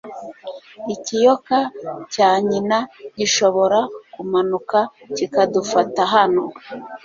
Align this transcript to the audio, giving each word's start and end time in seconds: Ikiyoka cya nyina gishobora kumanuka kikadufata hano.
Ikiyoka 0.93 1.57
cya 2.13 2.29
nyina 2.47 2.77
gishobora 3.17 3.79
kumanuka 4.13 4.79
kikadufata 5.15 6.01
hano. 6.13 6.43